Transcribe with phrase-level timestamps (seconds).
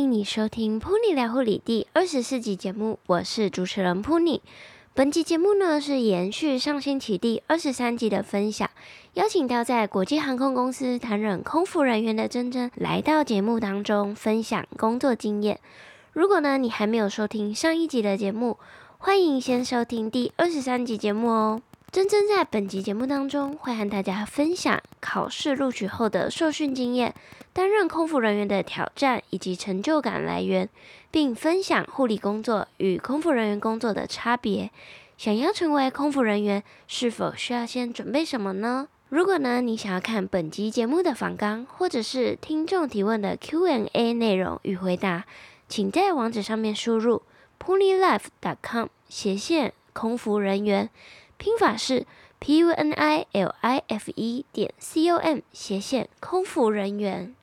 [0.00, 4.40] 欢迎你收听《Pony 聊护理》第二十四集节目，我是主持人 Pony。
[4.94, 8.70] 本集节目呢是延续上星期第二十三集的分享，
[9.12, 15.60] 邀请到在国际航空公司担任空服人员的珍珍来到节目当中分享工作经验。
[16.14, 18.56] 如果呢你还没有收听上一集的节目，
[18.96, 21.60] 欢迎先收听第二十三集节目哦。
[21.92, 27.12] 珍珍在本集节目当中会和大家分享考试录取后的受训经验、
[27.52, 30.68] 担任空服人员的挑战以及成就感来源，
[31.10, 34.70] 并分享护理工作与空服人员工作的差别。
[35.18, 38.86] 想要成为空服人员，是否需要先准备什么呢？
[39.08, 45.24] 如果呢你想要看本集节目的访纲，或者是听众提问的 Q&A 内容与回答，
[45.68, 47.22] 请在网址上面输入
[47.58, 50.88] punilife.com 斜线空服人员。
[51.40, 52.06] 拼法是
[52.38, 57.34] p u n i l i f e 点 c o m 斜线空服人员。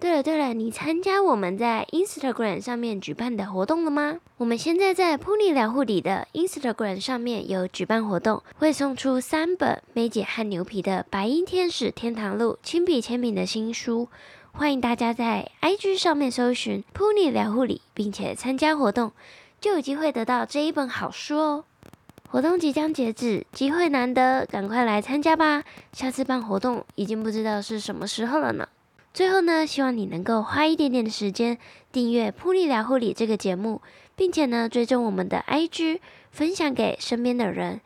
[0.00, 4.18] 对了对了，你参加我们在 Instagram 上面举办的活动了吗？
[4.38, 14.08] 我们现在在噗妮聊护理的 Instagram 上面有举办活动，会送出三本梅姐和牛皮的《白衣天使天堂路》亲笔签名的新书，
[14.50, 19.12] 欢迎大家在 IG 上面搜寻噗妮聊护理，并且参加活动，
[19.60, 21.64] 就有机会得到这一本好书哦。
[22.34, 25.62] 活动即将截止，机会难得，赶快来参加吧！
[25.92, 28.68] 下次办活动已经不知道是什么时候了呢。
[29.12, 31.56] 最后呢，希望你能够花一点点的时间
[31.92, 33.80] 订阅《噗妮聊护理》这个节目，
[34.16, 36.00] 并且呢追踪我们的 IG，
[36.32, 37.80] 分享给身边的人。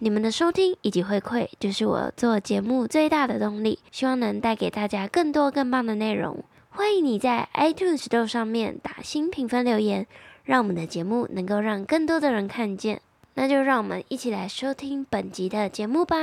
[0.00, 6.44] 你们的收听以及回馈就是我做节目最大的动力，希望能带给大家更多更棒的内容。
[6.68, 10.06] 欢迎你在 iTunes Store 上面打新评分留言，
[10.44, 13.00] 让我们的节目能够让更多的人看见。
[13.38, 16.16] 那就让我们一起来收听本集的节目吧。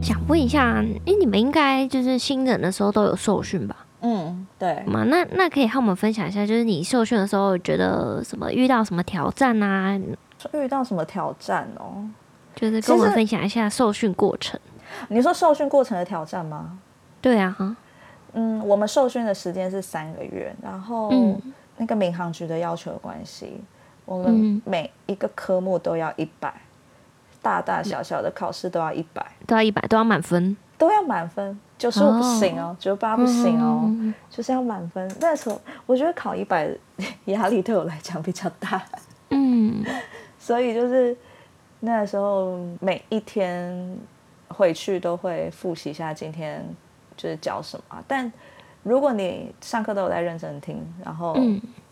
[0.00, 0.76] 想问一下，
[1.06, 3.84] 哎，你们应该就是新人的时候都有受训吧？
[4.02, 4.84] 嗯，对。
[4.86, 9.98] 嘛，那那可以和我们分享一下，就是你受训的时候觉得什么遇到什么挑战啊？
[10.52, 12.08] 遇到什么挑战哦？
[12.54, 14.58] 就是跟我们分享一下受训过程。
[15.08, 16.78] 你说受训过程的挑战吗？
[17.20, 17.76] 对啊，哈，
[18.32, 21.12] 嗯，我们受训的时间是三个月，然后
[21.76, 23.60] 那个民航局的要求的关系，
[24.04, 26.54] 我们每一个科目都要一百，
[27.42, 33.92] 大大小小的考试都要一百，都要一百，都要满分，都要满分，九十五不行哦，九十八不行哦，
[34.30, 35.10] 就是要满分。
[35.20, 36.70] 那时候我觉得考一百
[37.26, 38.80] 压力对我来讲比较大，
[39.30, 39.84] 嗯。
[40.46, 41.16] 所以就是
[41.80, 43.98] 那时候每一天
[44.46, 46.64] 回去都会复习一下今天
[47.16, 48.04] 就是教什么。
[48.06, 48.32] 但
[48.84, 51.36] 如果你上课都有在认真听，然后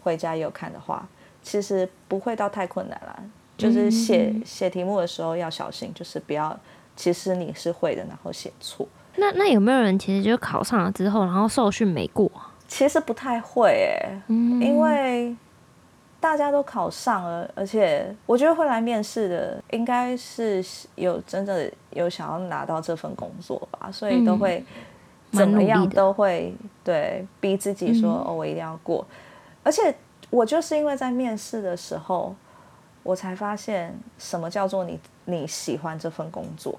[0.05, 1.05] 回家也有看的话，
[1.43, 3.25] 其实不会到太困难了。
[3.57, 6.57] 就是写写题目的时候要小心，就是不要
[6.95, 8.87] 其实你是会的，然后写错。
[9.17, 12.31] 那那有没有人其实就考上了之后，然后受训没过？
[12.69, 15.35] 其实不太会哎，因为。
[16.25, 20.65] 大家都考上了，而且我觉得会来面试的，应该是
[20.95, 24.65] 有真的有想要拿到这份工作吧，所以都会
[25.33, 29.07] 怎么样都会对逼自己说哦，我一定要过。
[29.63, 29.95] 而且
[30.31, 32.35] 我就是因为在面试的时候，
[33.03, 36.75] 我才发现什么叫做你你喜欢这份工作。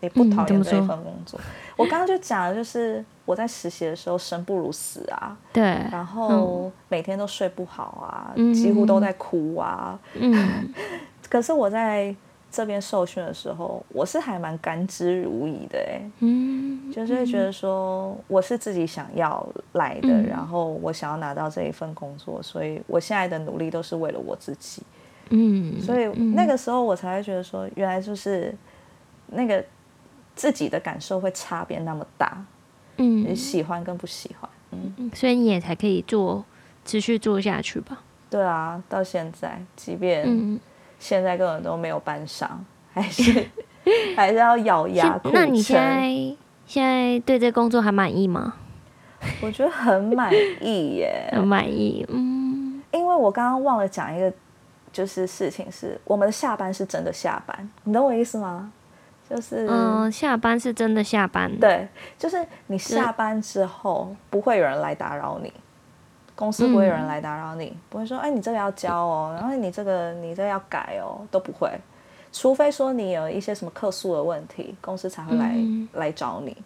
[0.00, 1.40] 你不讨厌这一份工作？
[1.40, 1.44] 嗯、
[1.76, 9.98] 我刚刚就讲了，就是我在实习的时候生不如死啊， 对，然后每天都睡不好啊，嗯、几乎都在哭啊。
[10.14, 10.68] 嗯，
[11.30, 12.14] 可是我在
[12.50, 24.82] 这边受训的时候，我是还蛮甘之如饴的哎，嗯，就是会觉得说我是自己想要来的，嗯、然后我想要拿到这一份工作，所以我现在的努力都是为了我自己。
[25.30, 28.54] 嗯，所以那个时候我才会觉得说，原来就是
[29.28, 29.64] 那个。
[30.36, 32.44] 自己的感受会差别那么大，
[32.98, 36.44] 嗯，你喜欢跟不喜欢，嗯，所以你也才可以做，
[36.84, 37.98] 持续做下去吧。
[38.28, 40.60] 对啊，到现在，即便
[40.98, 43.46] 现在根本都没有班上， 还是
[44.14, 45.32] 还是要咬牙苦撑。
[45.32, 48.54] 那你现在现在对这工作还满意吗？
[49.40, 52.04] 我觉得很满意耶， 很满意。
[52.10, 54.30] 嗯，因为我刚刚忘了讲一个，
[54.92, 58.70] 就是事情是我们的下班是真的下班，你懂我意思吗？
[59.28, 61.50] 就是嗯，下班是真的下班。
[61.58, 65.52] 对，就是你下班之后不会有人来打扰你，
[66.34, 71.70] 公司不会有人来打扰你，嗯、不会说哎，你这个要交哦，然后你这个你这个要改哦，都不会，
[72.32, 76.56] 除非说你有一些什么客诉的问题，公司才会来、嗯、来找你。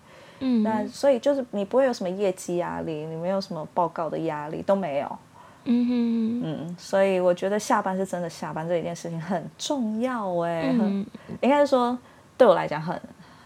[0.40, 5.18] 嗯，那所以就是你不会有什么业绩压力，你没有什么报告的压力都没有，
[5.64, 11.06] 嗯哼嗯，所以我觉得下班是真的下班这一件事情很重要哎、欸，嗯，
[11.42, 11.98] 应该是说
[12.40, 12.98] 对我来讲很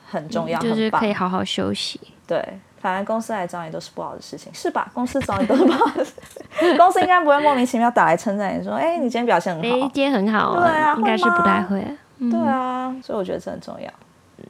[0.08, 2.00] 很重要，嗯、就是可以好好休息。
[2.28, 2.40] 对，
[2.80, 4.88] 反正公司来找你都是不好的事情，是吧？
[4.94, 6.12] 公司找你都是不好的事
[6.60, 11.84] 情，公司应该不会莫名其妙打来称赞你说，哎，你今天表现很好，哎，今天很好，对啊，应该是不太会，
[12.18, 13.90] 嗯、对啊，所以我觉得这很重要。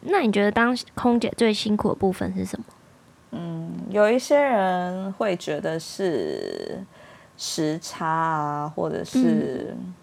[0.02, 2.66] 那你觉得当空姐最辛苦的部分是什么？
[3.30, 6.84] 嗯，有一些人会觉得是
[7.38, 9.94] 时差啊，或者是，嗯、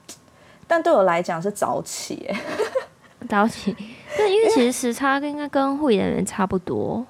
[0.65, 2.41] 但对我来讲是早起，哎，
[3.29, 3.75] 早起。
[4.17, 7.05] 对，因为其实时差应该跟护理人员差不多。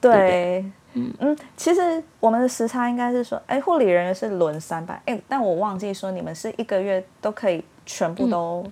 [0.00, 8.64] 对，对嗯嗯，其实我们的时差应该是说，哎，护理人员是轮三班，哎，但我忘记说，你们是一个月都可以全部都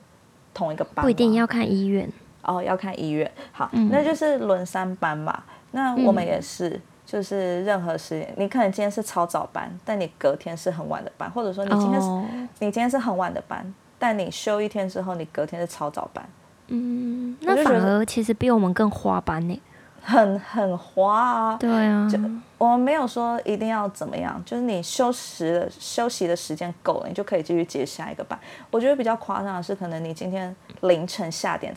[0.54, 2.10] 同一个班，不一定要看医院。
[2.42, 3.28] 哦，要看医院。
[3.50, 5.42] 好，嗯、那就是轮三班嘛。
[5.72, 12.24] 那我们也是，嗯、就是任何时间，你可能今天是超早班，但你隔天是很晚的班，或者说你今天是、哦、
[12.60, 16.24] 你今天是很晚的班，但你休一天之后，你隔天是超早班。
[16.68, 19.60] 嗯，那反而其实比我们更花班呢，
[20.02, 21.56] 很很花啊。
[21.56, 22.18] 对啊，就
[22.58, 28.38] 我们没有说一定要怎么样，就是你休息的休息的时间够了，你就可以继续接下一个班。
[28.70, 31.74] 我觉得比较夸张的是，可能你今天凌晨下点。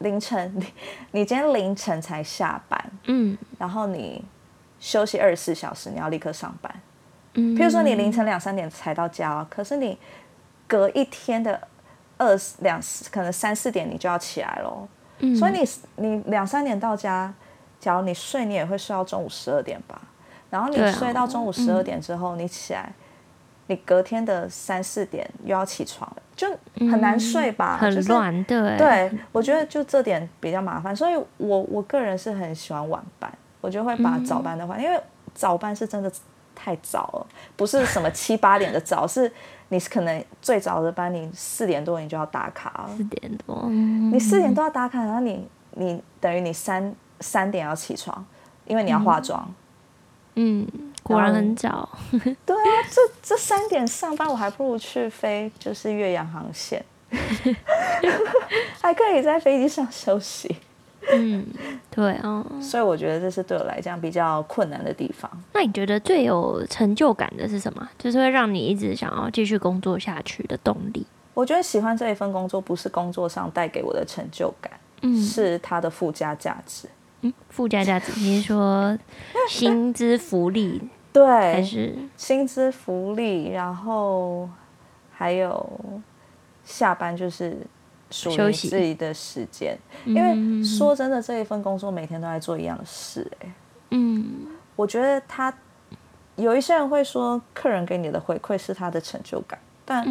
[0.00, 0.66] 凌晨，你
[1.12, 4.22] 你今天凌晨才下班，嗯，然后你
[4.78, 6.70] 休息二十四小时，你要立刻上班，
[7.32, 9.98] 嗯，譬如说你凌晨两三点才到家，可是你
[10.66, 11.58] 隔一天的
[12.18, 12.80] 二两
[13.10, 14.86] 可能三四点你就要起来喽，
[15.18, 17.32] 嗯，所以你你两三点到家，
[17.78, 20.00] 假如你睡，你也会睡到中午十二点吧，
[20.50, 22.92] 然后你睡到中午十二点之后，你起来。
[23.68, 26.48] 你隔天的三四点又要起床，就
[26.78, 27.76] 很难睡吧？
[27.80, 28.76] 嗯、很乱，对。
[28.78, 33.28] 对，我觉得就这点比较麻烦，所以我我个人是很喜欢晚班，
[33.60, 35.00] 我就会把早班的话，嗯、因为
[35.34, 36.08] 早班是真的
[36.56, 39.30] 太早了，不是什么七八点的早，是
[39.68, 42.90] 你可能最早的班，你四点多你就要打卡了。
[42.96, 48.26] 四点多，嗯、你四点多要打卡，然后你你等于你三三点要起床，
[48.64, 49.46] 因为你要化妆。
[50.34, 50.66] 嗯。
[50.72, 51.88] 嗯果然很早，
[52.44, 56.84] 对啊，这这三点上班，我还不如去飞就是岳阳航线，
[58.82, 60.56] 还可以在飞机上休息。
[61.12, 61.46] 嗯，
[61.90, 65.30] 对啊，所以我觉得这是对我来讲比较困难的地方。
[65.52, 67.88] 那你觉得最有成就感的是什么？
[67.98, 71.06] 就是会让你一直想要继续工作下去的动力？
[71.34, 74.72] 我觉得喜欢这一份工作，不是工作上带给我的成就感，
[75.02, 76.88] 嗯，是它的附加价值。
[77.20, 78.98] 嗯，附加价值，你是说
[79.48, 80.80] 薪资福利？
[81.12, 84.48] 对，还是薪资福利，然后
[85.12, 85.80] 还有
[86.62, 87.56] 下班就是
[88.10, 89.78] 属于自己的时间。
[90.04, 93.54] 因为说真的，这一份工作每天都在做一样的事，哎，
[93.90, 95.52] 嗯，我觉得他
[96.36, 100.06] 有一些人会说，客人给你的回馈是他的成就感，但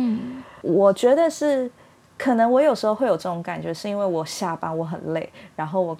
[0.62, 1.70] 我觉得是
[2.18, 5.96] 可能我有时候会有这种感觉，是因为我下班我很累，然后我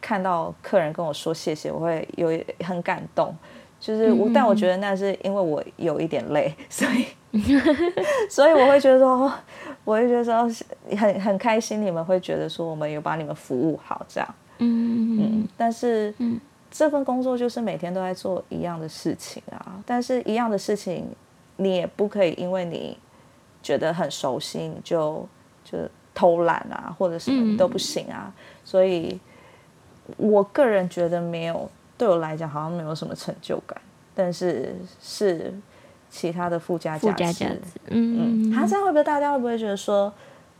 [0.00, 2.28] 看到客人跟我说谢谢，我会有
[2.64, 3.34] 很感动。
[3.78, 7.06] 就是我，但我觉得那是因为我有一点累，所以
[8.28, 9.30] 所以我会觉得说，
[9.86, 10.46] 我就觉得说
[10.98, 15.48] 很很开心，你们会觉得说我们有把你们服务好这样，嗯嗯。
[15.56, 16.12] 但是，
[16.70, 21.06] 这份工作就是每天都在做一样的事情啊，但是一样的事情，
[21.56, 22.98] 你也不可以因为你
[23.62, 25.26] 觉得很熟悉，你就
[25.64, 25.78] 就
[26.12, 28.30] 偷懒啊，或者什么都不行啊。
[28.64, 29.18] 所以，
[30.18, 31.70] 我个人觉得没有。
[31.98, 33.80] 对我来讲好像没有什么成就感，
[34.14, 35.50] 但是是
[36.16, 37.44] 其他的附加价值。
[37.88, 40.12] 嗯嗯，他这样会不会大家会不会觉得说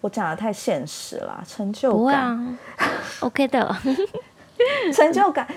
[0.03, 1.43] 我讲的太现实了？
[1.47, 2.59] 成就感，啊
[3.21, 3.77] ，OK 的，
[4.93, 5.49] 成就感，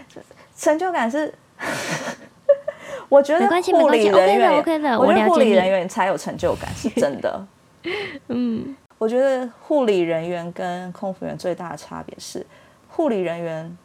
[0.56, 1.34] 成就感是，
[3.10, 7.46] 我觉得护理人员，OK 的，我觉得护理人员才有成就感，是真的。
[8.30, 12.46] 嗯，我觉得护理人员跟空服员最大的差别是，
[12.88, 13.78] 护理人员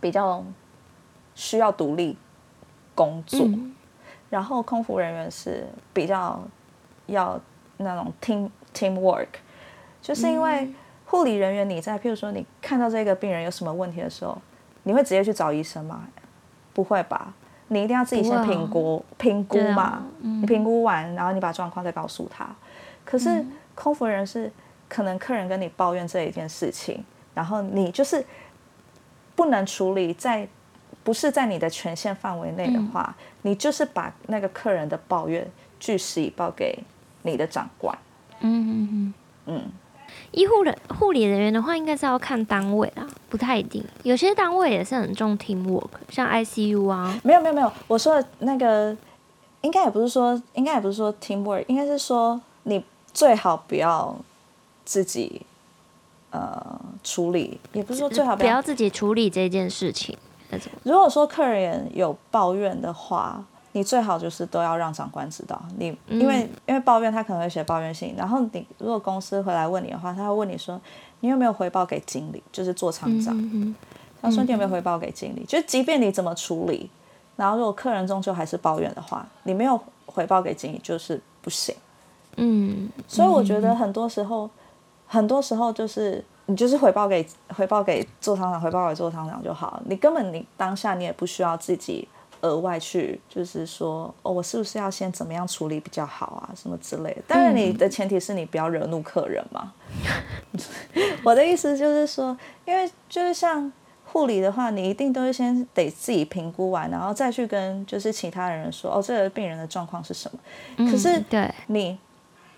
[0.00, 0.44] 比较。
[1.34, 2.14] 需要独立
[2.94, 3.74] 工作，嗯、
[4.32, 6.40] 然后空服人员是比较
[7.04, 7.38] 要
[7.76, 9.28] 那种 team team work，
[10.00, 10.72] 就是因为
[11.04, 14.40] 护理人员你在，譬如说你看到这个病人有什么问题的时候，
[14.84, 16.08] 你会直接去找医生吗？
[16.72, 17.34] 不会吧，
[17.68, 22.48] 你一定要自己先评估评估嘛，你评估完，然后你把状况再告诉他。
[23.04, 24.50] 可是空服人员是
[24.88, 28.24] 可能客人跟你抱怨这一件事情，然后你就是
[29.36, 30.48] 不能处理在。
[31.04, 36.78] 不是在你的权限范围内的话，嗯、你就是把那个客人的抱怨据实以报给
[37.22, 37.96] 你的长官。
[38.40, 39.14] 嗯嗯嗯。
[39.44, 39.72] 嗯，
[40.30, 43.84] 医护人护理人员的话，应该是要看单位啦，不太一定。
[44.04, 47.18] 有些单位也是很重 teamwork，像 ICU 啊。
[47.24, 48.96] 没有没有没有，我说的那个
[49.62, 54.16] 应该也不是说，应该也不是说 teamwork，应该是说你最好不要
[54.84, 55.42] 自己
[56.30, 60.16] 呃处理，也不是说最好不要自己处理这件事情。
[60.82, 63.42] 如果说客人有抱怨的话，
[63.72, 65.60] 你最好就是都要让长官知道。
[65.78, 70.78] 你因为、嗯、因为抱怨，他可能会写抱怨信，然后你如果公司回来问你的话，他会问你说，
[71.20, 73.34] 你有没有回报给经理，就是做厂长。
[73.38, 73.74] 嗯嗯
[74.20, 75.40] 他说你有没有回报给经理？
[75.40, 76.90] 嗯、就是即便你怎么处理，
[77.36, 81.74] 然后如果客人终究还是抱怨的话，你没有回报给经理就是不行。
[82.36, 84.50] 嗯，所以我觉得很多时候，
[85.06, 86.24] 很多时候就是。
[86.46, 89.80] 你就是回报给回报给做厂长，回报给做厂长就好。
[89.86, 92.06] 你根本你当下你也不需要自己
[92.40, 97.22] 额外去，就是说哦，我是不是要先怎么样处理比较好啊，什么之类的。
[97.28, 99.72] 当然，你的前提是你不要惹怒客人嘛。
[101.22, 103.72] 我的意思就是说，因为就是像
[104.04, 110.90] 护理的话，你一定都是先得自己评估完，然后再去跟就是其他人说哦，这个病人的状况是什么。
[110.90, 111.96] 可是对你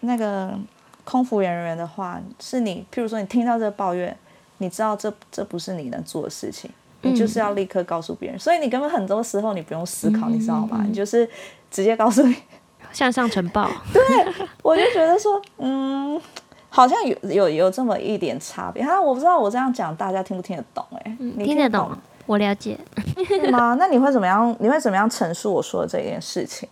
[0.00, 0.59] 那个。
[1.04, 4.16] 空服员人员的话，是你，譬如说你听到这个抱怨，
[4.58, 6.70] 你知道这这不是你能做的事情，
[7.02, 8.38] 你就是要立刻告诉别人。
[8.38, 10.78] 嗯、所以你根本很多时候你不用思考，嗯、你知道吗？
[10.80, 11.28] 嗯、你就是
[11.70, 12.34] 直接告诉你，
[12.92, 13.70] 向上呈报。
[13.92, 14.02] 对，
[14.62, 16.18] 我就觉得说，嗯，
[16.70, 18.82] 好像有有有这么一点差别。
[18.82, 20.96] 哈，我不知道我这样讲大家听不听得懂、欸？
[21.04, 21.90] 哎、嗯，你听得懂？
[22.25, 22.78] 我了解。
[23.50, 23.76] 吗？
[23.78, 24.56] 那你会怎么样？
[24.58, 26.66] 你会怎么样陈述我说的这件事情？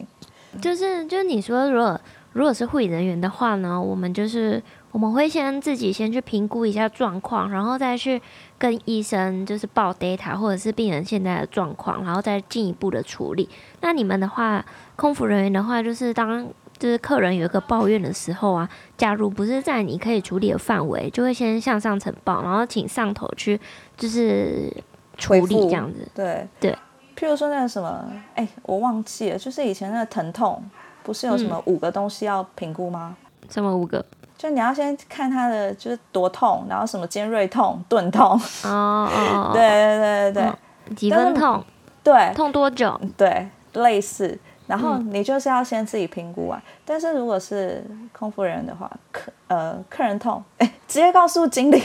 [0.60, 2.00] 就是就是你说如果。
[2.32, 8.20] 如果是护理人员的话呢，我们就是我们会先自己先去评估一下状况，然后再去
[8.58, 13.48] 跟医生就是报 data 或者是病人现在的状况，然后再进一步的处理。
[13.80, 14.64] 那你们的话，
[14.96, 16.46] 空服人员的话，就是当
[16.78, 23.60] 就是客人有一个抱怨的时候啊，假如不是在你可以处理的范围，就会先向上呈报，然后请上头去
[23.96, 24.72] 就是
[25.16, 26.08] 处理这样子。
[26.14, 26.72] 对对，
[27.16, 30.62] 譬如说那个什么，哎，我忘记了，就是以前那个疼痛。
[31.02, 33.16] 不是有什么五个东西要评估吗？
[33.42, 34.04] 嗯、什么五个？
[34.38, 38.30] 就你要先看他的就是多痛，然后什么尖锐痛、钝痛。
[38.64, 40.94] 哦哦对对对对对。
[40.97, 41.64] 几分痛？
[42.02, 42.32] 对。
[42.35, 43.00] 痛多久？
[43.16, 44.37] 对，类似。
[44.66, 46.61] 然后你就是要先自己评估啊。
[46.64, 51.80] 嗯、但是如果是空服人的话，客呃客人痛，哎，直接告诉经理。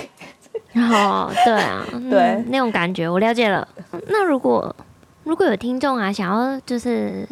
[0.73, 3.67] 哦，对啊，对、嗯、那种感觉我了解了。
[4.07, 4.75] 那如果
[5.23, 7.27] 如果有听众啊，想要就是。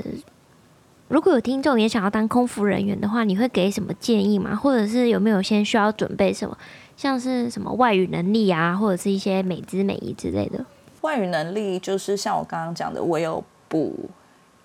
[1.07, 4.55] 如果有听众也想要当空服人员的话，你会给什么建议吗？
[4.55, 6.57] 或者是有没有先需要准备什么，
[6.97, 10.65] 像是什么外语能力啊，或者是一些美姿美仪之类的？
[11.01, 14.09] 外语能力就是像我刚刚讲的，我有补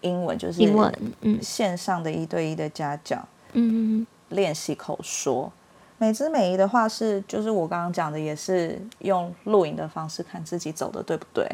[0.01, 5.53] 英文，就是英文，嗯，线上的一对一的家教，嗯，练习口说。
[5.99, 11.47] 美姿美仪的话是，就是我刚刚讲的，也是用录影的方式看自己走的对不对，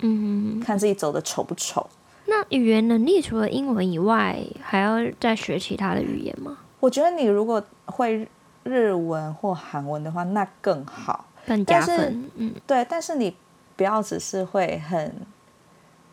[0.00, 1.88] 嗯，看自己走的丑不丑。
[2.26, 6.58] 那语言能力除了英文以外，还要再学其他的语言吗？
[6.80, 8.26] 我觉得你如果会
[8.62, 12.30] 日文或韩文的话，那更好，更加分。
[12.36, 13.36] 嗯，对，但是你
[13.76, 15.12] 不要只是会很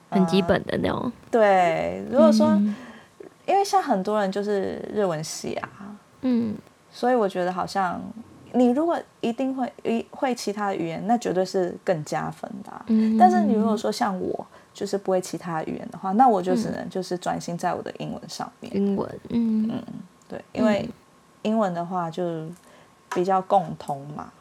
[0.10, 1.00] 很基本的那种。
[1.00, 2.76] 呃、对，如果说，嗯、
[3.46, 5.70] 因为像很多人就是日文系啊，
[6.22, 6.56] 嗯，
[6.92, 8.02] 所以我觉得好像
[8.54, 12.84] 你如果一定会一会其他的语言，那绝对是更加分的、啊。
[12.88, 14.46] 嗯，但是你如果说像我。
[14.74, 18.76] 就是不会其他语言的话，那我就只能就是专心在我的英文上面。
[18.76, 19.84] 英文，嗯嗯，
[20.28, 20.90] 对，因为
[21.42, 22.48] 英文的话就
[23.14, 24.32] 比较共通嘛。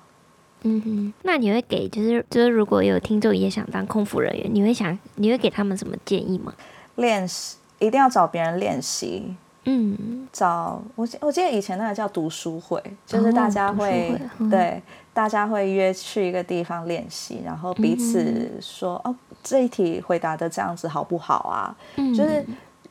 [0.63, 6.53] 嗯哼，那你会给就是就是如果有听众也想当空服人员，你会想你会给他们什么建议吗？
[6.97, 9.35] 练习一定要找别人练习。
[9.65, 19.17] 嗯，找我我记得以前那个叫读书会，就是大家会、哦嗯、对大家会约去一个地方练习，然后彼此说、嗯、哦。
[19.43, 21.75] 这一题回答的这样子好不好啊？
[21.97, 22.45] 嗯，就是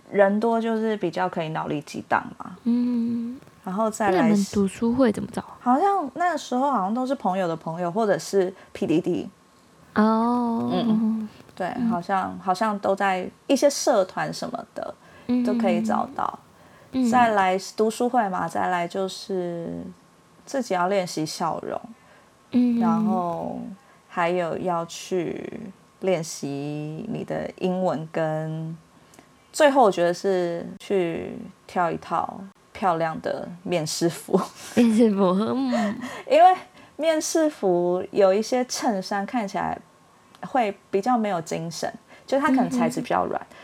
[0.10, 2.58] 人多就是比较可以脑力激荡嘛。
[2.64, 5.44] 嗯，然后再来读书会怎么找？
[5.60, 9.28] 好像那个时候好像都是朋友的朋友，或者是 PDD。
[9.94, 14.96] 哦，嗯，对，嗯、好像好像都在一些社团什么的、
[15.28, 16.40] 嗯、都可以找到。
[16.92, 19.84] 嗯、再来读书会嘛，再来就是
[20.46, 21.80] 自己要练习笑容。
[22.52, 23.60] 嗯，然后
[24.08, 25.72] 还有要去。
[26.02, 26.48] 练习
[27.12, 28.74] 你的英文，跟
[29.52, 32.40] 最后我觉得是去挑一套
[32.72, 34.40] 漂亮的面试服。
[34.76, 35.36] 面试服，
[36.32, 36.56] 因为
[36.96, 39.78] 面试服有一些衬衫看起来
[40.48, 41.94] 会比较没有精神，
[42.26, 43.56] 就它可能材质比较软，嗯、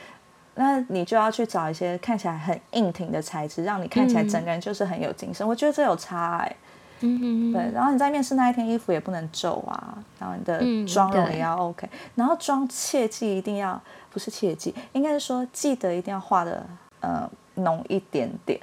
[0.56, 5.46] 那你就要去找一些看起来很硬挺的材质，让你看起来整个人就是很有精神。
[5.46, 6.56] 嗯、我觉得这有差哎、欸。
[7.02, 16.66] 嗯哼，对，然后你在面试那一天衣服也不能皱啊，然后你的妆容也要 OK，、嗯、然后妆切记一定要不是切记，应该是说记得一定要画的
[17.02, 18.58] 呃浓一点点，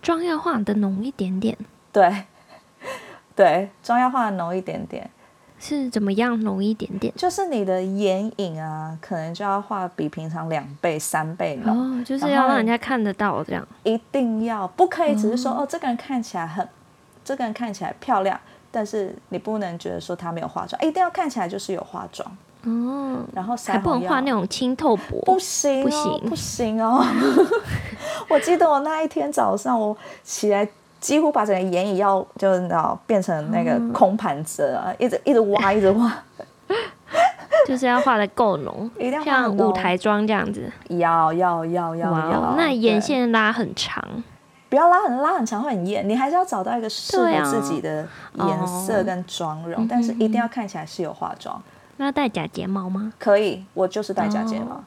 [0.00, 1.56] 妆要画的浓一点点，
[1.92, 2.24] 对，
[3.36, 5.10] 对，妆要画的浓一点点。
[5.58, 7.12] 是怎么样浓一点点？
[7.16, 12.00] 就是你的眼影啊，可能就要画比平常两倍、三倍浓。
[12.00, 13.66] 哦，就是要让人家看得到这样。
[13.82, 16.68] 一定要，不可以只是说哦，哦，这个人看起来很，
[17.24, 18.38] 这个人看起来漂亮，
[18.70, 22.30] 但是你不能觉得说他没有化妆，一定要看起来就是有化妆。
[22.64, 23.24] 哦。
[23.32, 25.20] 然后还不能画那种清透薄。
[25.24, 27.04] 不行，不行，不行哦。
[28.28, 30.68] 我记得我那一天早上，我起来。
[31.00, 36.12] 几乎把整个眼影要就是你知道变成那个空盘子了，嗯、一直一直挖一直挖，
[37.66, 40.72] 就是要画的够浓，一定要像舞台妆这样子。
[40.88, 42.54] 要要要要要。
[42.56, 44.02] 那眼线拉很长，
[44.68, 51.60] 不要拉很拉很长会很艳，你还是要找到一个适合自己的颜色跟妆容，啊、但是一定要看起来是有化妆。
[51.98, 53.12] 那要戴假睫毛吗？
[53.18, 54.76] 可以，我就是戴假睫毛。
[54.76, 54.80] 哦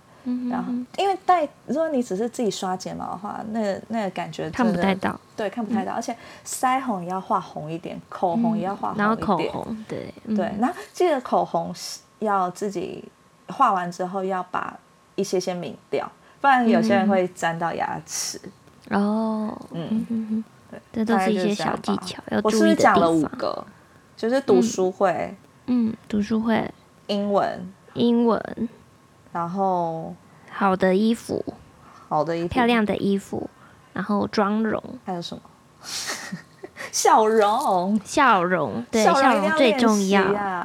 [0.50, 5.94] 然后，因为戴，如果你只是自己刷睫毛的话，那个那个感觉看不太到，对，看不太到。
[5.94, 9.08] 而且腮红也要画红一点，口红也要画红一点。
[9.08, 10.52] 然后口红，对对。
[10.60, 11.74] 然后记得口红
[12.20, 13.04] 要自己
[13.48, 14.78] 画完之后要把
[15.16, 16.12] 一些些抿掉，
[16.42, 18.40] 不然有些人会沾到牙齿。
[18.90, 22.94] 哦，嗯，对，这都是一些小技巧要注意的地方。
[22.94, 23.66] 我是讲了五个，
[24.18, 25.34] 就是读书会，
[25.68, 26.70] 嗯，读书会，
[27.08, 28.70] 英文，英文。
[29.32, 30.16] 然后
[30.52, 31.44] 好的衣服，
[32.08, 33.50] 好的衣服，漂亮的衣服，
[33.94, 35.42] 然后妆容，还有什么？
[36.92, 40.24] 笑容，笑容，对，笑容最重要，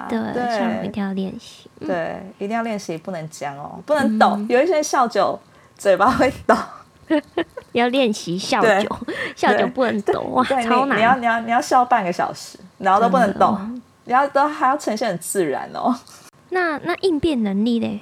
[0.08, 0.18] 对，
[0.58, 5.38] 笑容一定要练习，对，一定要练习，不能僵哦，不能抖，有一些笑酒
[5.76, 6.56] 嘴巴会抖，
[7.72, 8.88] 要练习笑酒，
[9.36, 13.58] 笑酒不能抖哇，超难，你要你要你要笑半个小时，然后都不能抖，
[14.04, 15.94] 你要都还要呈现很自然哦。
[16.50, 18.00] 那那应变能力嘞？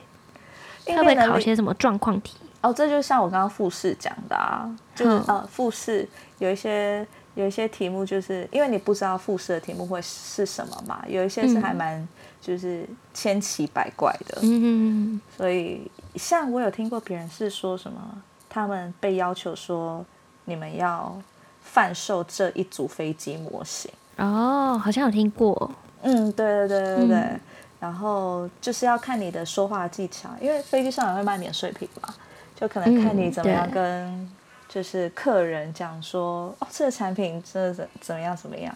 [0.86, 2.36] 会不会考些什么状况题？
[2.60, 6.08] 哦，这就像我刚刚复试讲的啊，就是呃，复试
[6.38, 12.06] 有一些有一些题目，就是因为你不知道复试的题目会是什么嘛，有一些是还蛮
[12.40, 18.00] 就是千奇百怪的，嗯，所以像我有听过别人是说什么，
[18.48, 20.06] 他们被要求说
[20.44, 21.20] 你们要
[21.62, 23.90] 贩售这一组飞机模型。
[24.18, 25.68] 哦，好像有听过，
[26.02, 27.16] 嗯，对对对对对。
[27.18, 27.40] 嗯
[27.82, 32.14] 然后就是要看你的说话技巧，因为飞机上也会卖免税品嘛，
[32.54, 34.30] 就可能看你怎么样跟
[34.68, 38.72] 就是客人讲说，哦，这个产品真的怎怎么样怎么样，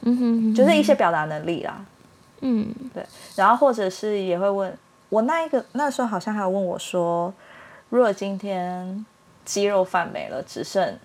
[0.00, 1.84] 嗯哼，就是一些表达能力啦，
[2.40, 3.04] 嗯，对。
[3.36, 4.74] 然后或者是也会问
[5.10, 7.30] 我那一个那时候好像还有问我说，
[7.90, 9.04] 如果今天
[9.44, 10.98] 鸡肉饭没了，只剩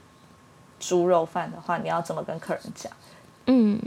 [0.80, 2.90] 猪肉饭的话，你要怎么跟客人讲？
[3.48, 3.78] 嗯，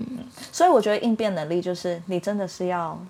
[0.53, 3.01] 所以我觉得应变能力就是你真的是要。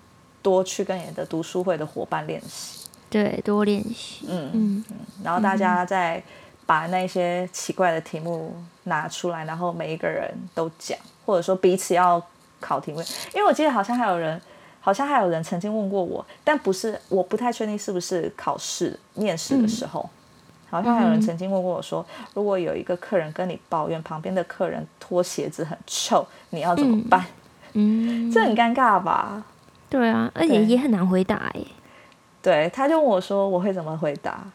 [0.41, 4.85] 多去跟你的读书会的伙伴练习，对，多练习，嗯嗯，
[5.23, 6.21] 然后大家再
[6.65, 12.21] 把那些奇怪的题目拿出来，然后每一个人都讲，或者说彼此要
[12.59, 13.01] 考题目，
[13.33, 14.39] 因为我记得好像还有人，
[14.79, 27.25] 好像还有人曾经问过我，但不是，我不太确定是不是考试面试的时候，嗯、好像还有人曾经问过我说，如果有一个客人跟你抱怨旁边的客人脱鞋子很臭，你要怎么办？
[27.73, 29.43] 嗯，这很尴尬吧？
[29.89, 31.65] 对啊，而且也很难回答哎。
[32.41, 34.45] 对，他就问我说：“我会怎么回答？”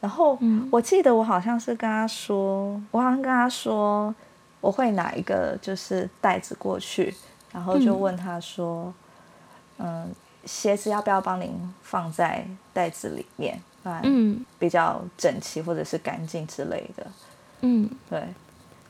[0.00, 4.14] 然后、嗯、我记得我好像是跟他说，我好像跟他说
[4.60, 7.14] 我会拿一个就是袋子过去，
[7.52, 8.92] 然后就问他说
[9.78, 11.52] ：“嗯，嗯，鞋子要不要帮您
[11.82, 13.60] 放在袋子里面？
[13.84, 17.06] 嗯，比较整齐或者是干净之类的。”
[17.62, 18.22] 嗯，对。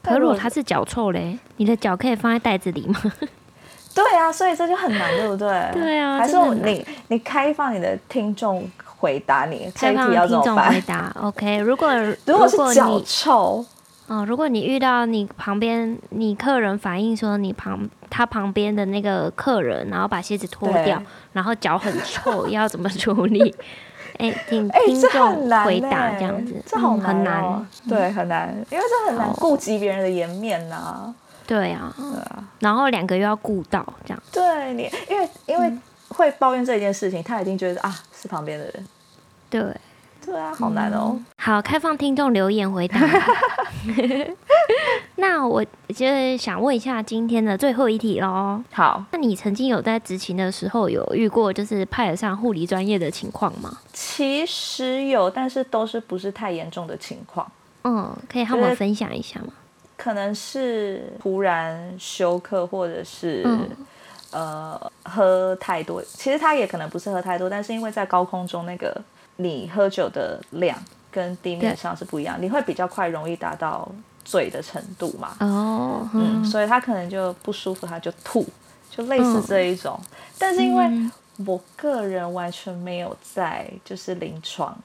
[0.03, 3.01] 可如果他是脚臭嘞，你的脚可以放在袋子里吗？
[3.95, 5.49] 对啊，所以这就很难，对不对？
[5.73, 11.15] 对啊，还是你你开放你的听众回答你，开放听众回答。
[11.21, 11.93] OK，如果
[12.27, 13.65] 如果是脚臭
[14.09, 21.03] 哦，如果你遇到你旁边你客人反映说你旁他旁边的那个客人，然后把鞋子脱掉，
[21.33, 23.55] 然后脚很臭，要怎么处理？
[24.19, 31.15] 哎，听听众回答这样子，这好难、哦嗯、很难，对，很难，因为这很难顾及别人的颜面呐、啊。
[31.53, 34.23] 对啊，对啊，然后两个又要顾到这样。
[34.33, 35.71] 对你，因为因为
[36.09, 38.87] 会抱怨这件事情，嗯、他一定觉得啊是旁边的人。
[39.51, 39.63] 对，
[40.25, 41.11] 对啊，好难哦。
[41.13, 42.99] 嗯、 好，开放听众留言回答。
[45.17, 45.63] 那我
[45.95, 48.63] 就想问一下今天的最后一题喽。
[48.73, 53.77] 好，那你曾经有在执勤的时候有遇过就是派得上护理专业的情况吗？
[53.93, 57.47] 其实有，但是都是不是太严重的情况。
[57.85, 59.53] 嗯，可以和我们分享一下吗？
[60.03, 63.69] 可能是突然休克，或者是、嗯、
[64.33, 66.03] 呃喝太多。
[66.03, 69.01] 其实他也可能不是喝太多，但是因为在高空中那个
[69.37, 70.77] 你喝酒的量
[71.09, 73.89] 跟地面上是不一样，你会比较快容易达到
[74.25, 75.37] 醉的程度嘛。
[75.39, 78.45] 哦，嗯，所以他可能就不舒服，他就吐，
[78.91, 79.97] 就类似这一种。
[80.37, 81.11] 但是因为
[81.47, 84.77] 我个人完全没有在就是临床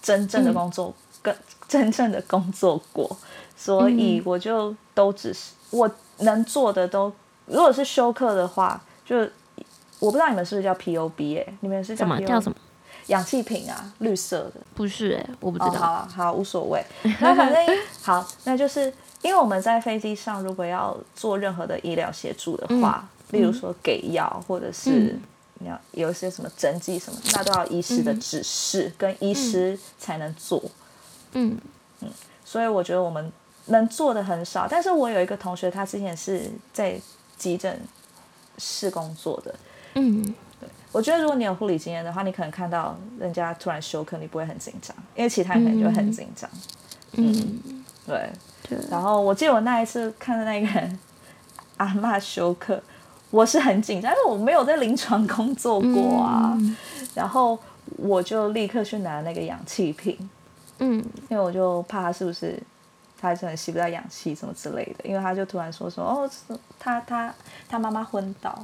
[0.00, 3.16] 真正的工作跟真正的工作过，
[3.56, 7.12] 所以我就都只是我能做的都，
[7.46, 9.28] 如果是休克的话，就。
[10.00, 12.20] 我不知道你们是不是叫 P O B 哎，你们是叫什么？
[12.26, 12.56] 叫什么？
[13.06, 14.54] 氧气瓶啊，绿色的。
[14.74, 15.76] 不是哎，我不知道。
[15.76, 16.84] 哦、好好，无所谓。
[17.20, 25.16] 那反正 好，那就是因为我们在飞机上，如果要做任何的医疗协助的话，嗯、例如说给药，或者是
[25.60, 30.60] 你要有一些什么针剂什么，那都要医师的指示，嗯、跟医师才能做。
[31.34, 31.56] 嗯
[32.00, 32.08] 嗯，
[32.44, 33.30] 所以我觉得我们
[33.66, 34.66] 能做的很少。
[34.68, 36.98] 但是我有一个同学，他之前是在
[37.36, 37.80] 急诊
[38.58, 39.54] 室工作的。
[39.94, 40.22] 嗯，
[40.60, 46.50] 对，我觉得如果你有护理经验的话，你可能看到人家突然休克，你不会很紧张，因为其他人可能就会很紧张。
[47.12, 48.30] 嗯，嗯对。
[48.68, 48.78] 对。
[48.90, 50.98] 然后我记得我那一次看到那个人
[51.76, 52.82] 阿妈休克，
[53.30, 56.56] 我是很紧张，因为我没有在临床工作过啊。
[56.58, 56.76] 嗯、
[57.14, 57.58] 然后
[57.98, 60.16] 我就立刻去拿那个氧气瓶。
[60.78, 61.04] 嗯。
[61.28, 62.60] 因为我就怕他是不是
[63.20, 66.30] 他可能吸不到氧气什么之类的，因为他就突然说说哦，
[66.78, 67.34] 他他
[67.68, 68.58] 他妈妈昏倒。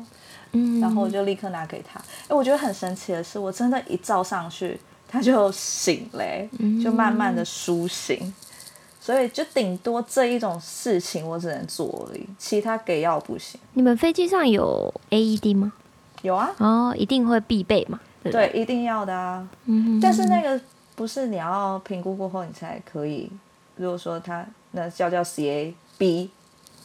[0.52, 2.00] 嗯，然后我就立刻拿给他。
[2.26, 6.24] 哎，我觉得很神奇的是，我真的，一照上去，他就醒了，
[6.82, 8.34] 就慢慢的苏醒。
[9.00, 13.58] 所以就顶多这一种事情我只能做而已，其他给药不行。
[13.74, 15.72] 你们飞机上有 AED 吗？
[16.22, 16.50] 有啊。
[16.58, 17.98] 哦，一定会必备嘛？
[18.24, 19.48] 对，对，一定要的啊。
[19.66, 20.00] 嗯哼。
[20.00, 20.60] 但是那个
[21.00, 23.32] 不是你要评估过后你才可以。
[23.76, 26.28] 如果说他那叫叫 CAB。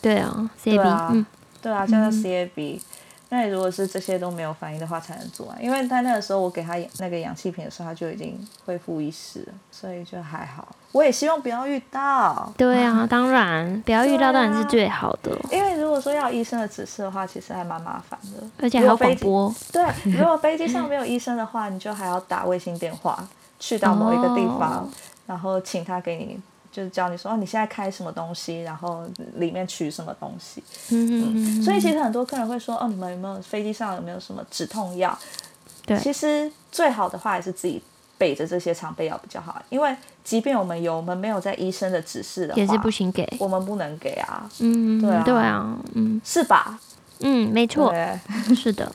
[0.02, 0.76] 对啊，CAB。
[0.76, 1.26] 对啊，嗯、
[1.62, 2.80] 对啊，叫叫 CAB。
[3.28, 5.62] 那如果是这些都没有反应的话，才能做完。
[5.62, 10.66] 因为他那个时候我给他那个氧气瓶的时候，他就已经恢复意识了，所以就还好。
[10.94, 12.54] 我也希望不要遇到。
[12.56, 15.36] 对啊，当然不要遇到当然是最好的。
[15.36, 19.54] 啊、因为如果说要医生的指示的话，其实还蛮麻烦的，而且还要广播。
[19.74, 23.28] 对，如果飞机上 没有医生的话，你就还要打卫星电话
[23.60, 24.90] 去到某一个地方，哦、
[25.28, 26.40] 然后请他给你。
[26.72, 30.62] 就是教你说哦，你现在开什么东西，然后里面取什么东西。
[30.90, 35.18] 嗯嗯，所以其实很多客人会说哦，你们有没有飞机上有没有什么止痛药？
[35.86, 37.82] 对，其实最好的话还是自己
[38.18, 44.46] 备着这些常备药比较好，因为即便我们有，我们没有在医生的指示的话，也是不行给，我们不能给啊。
[44.60, 46.78] 嗯，对啊，对啊，嗯，是吧？
[47.22, 47.94] 嗯，没错，
[48.54, 48.92] 是的。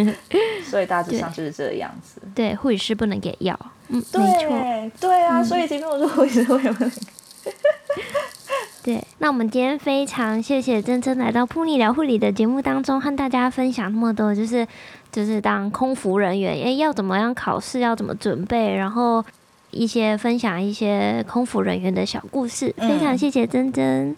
[0.68, 2.20] 所以大致上就是这个样子。
[2.34, 3.58] 对，护理师不能给药。
[3.88, 7.52] 嗯，对，没错，对啊，所以今天我说我也不能给。
[8.82, 14.66] 对，那我们今天非常谢谢珍珍来到噗妮聊护理的节目当中，和大家分享那么多，就是
[15.10, 19.24] 就是当空服人员，哎，要怎么样考试，要怎么准备，然后
[19.70, 24.16] 一些分享一些空服人员的小故事，非常谢谢珍珍。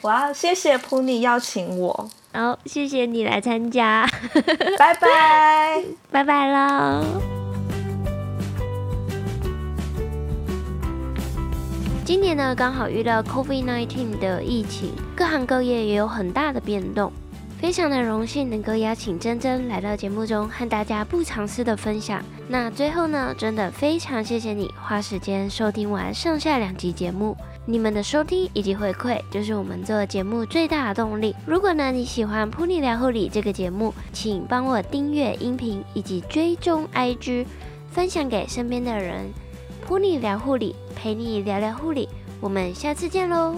[0.00, 4.08] 我要，谢谢噗妮邀请我，然后谢谢你来参加，
[4.78, 5.82] 拜拜，
[6.12, 6.46] 拜拜。
[6.52, 7.47] 喽。
[12.08, 17.12] 今年呢，刚好遇到 COVID-19 的疫情，各行各业也有很大的变动。
[17.60, 22.24] 非常的荣幸能够邀请珍珍来到节目中，和大家不藏私的分享。
[22.48, 31.36] 那最后呢，真的非常谢谢你花时间收听完上下两集节目，你们的收听以及回馈，就是我们做节目最大的动力。
[31.44, 37.44] 如果呢你喜欢噗妮聊护理这个节目，请帮我订阅音频以及追踪 IG，
[37.90, 39.26] 分享给身边的人。
[39.86, 42.08] 噗妮聊护理，陪你聊聊护理，
[42.40, 43.54] 我们下次见喽。